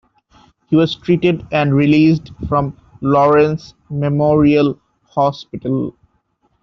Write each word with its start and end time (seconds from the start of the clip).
He 0.65 0.75
was 0.75 0.95
treated 0.95 1.45
and 1.51 1.75
released 1.75 2.31
from 2.49 2.75
Lawrence 3.01 3.75
Memorial 3.91 4.79
Hospital. 5.03 5.95